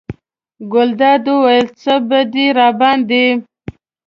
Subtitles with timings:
[0.73, 3.25] ګلداد وویل: څه به دې راباندې.